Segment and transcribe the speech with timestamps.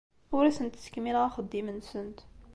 [0.35, 2.19] Ur asent-ttkemmileɣ axeddim-nsent.